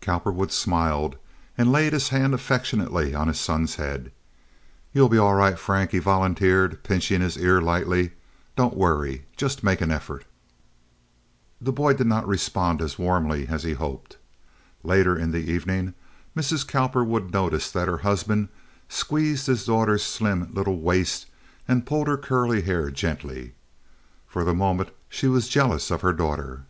Cowperwood 0.00 0.52
smiled, 0.52 1.16
and 1.58 1.72
laid 1.72 1.92
his 1.94 2.10
hand 2.10 2.32
affectionately 2.32 3.12
on 3.12 3.26
his 3.26 3.40
son's 3.40 3.74
head. 3.74 4.12
"You'll 4.92 5.08
be 5.08 5.18
all 5.18 5.34
right, 5.34 5.58
Frank," 5.58 5.90
he 5.90 5.98
volunteered, 5.98 6.84
pinching 6.84 7.20
his 7.20 7.36
ear 7.36 7.60
lightly. 7.60 8.12
"Don't 8.54 8.76
worry—just 8.76 9.64
make 9.64 9.80
an 9.80 9.90
effort." 9.90 10.26
The 11.60 11.72
boy 11.72 11.92
did 11.94 12.06
not 12.06 12.24
respond 12.28 12.80
as 12.80 13.00
warmly 13.00 13.48
as 13.48 13.64
he 13.64 13.72
hoped. 13.72 14.16
Later 14.84 15.16
in 15.18 15.32
the 15.32 15.38
evening 15.50 15.94
Mrs. 16.36 16.64
Cowperwood 16.64 17.32
noticed 17.32 17.74
that 17.74 17.88
her 17.88 17.98
husband 17.98 18.50
squeezed 18.88 19.48
his 19.48 19.66
daughter's 19.66 20.04
slim 20.04 20.50
little 20.54 20.78
waist 20.78 21.26
and 21.66 21.84
pulled 21.84 22.06
her 22.06 22.16
curly 22.16 22.62
hair 22.62 22.92
gently. 22.92 23.54
For 24.28 24.44
the 24.44 24.54
moment 24.54 24.90
she 25.08 25.26
was 25.26 25.48
jealous 25.48 25.90
of 25.90 26.02
her 26.02 26.12
daughter. 26.12 26.62